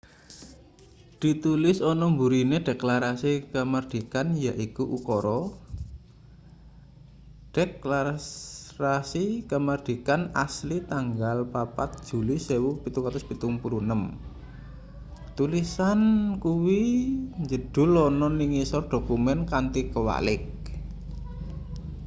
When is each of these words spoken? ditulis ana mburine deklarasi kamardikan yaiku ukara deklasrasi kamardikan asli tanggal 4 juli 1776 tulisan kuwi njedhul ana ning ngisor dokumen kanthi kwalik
ditulis 1.21 1.77
ana 1.91 2.05
mburine 2.13 2.57
deklarasi 2.67 3.33
kamardikan 3.53 4.27
yaiku 4.45 4.83
ukara 4.97 5.39
deklasrasi 7.55 9.25
kamardikan 9.51 10.21
asli 10.45 10.77
tanggal 10.91 11.37
4 11.53 12.09
juli 12.09 12.35
1776 12.41 14.01
tulisan 15.37 15.99
kuwi 16.43 16.81
njedhul 17.43 17.91
ana 18.07 18.27
ning 18.37 18.49
ngisor 18.57 18.83
dokumen 18.93 19.39
kanthi 19.51 19.81
kwalik 19.93 20.43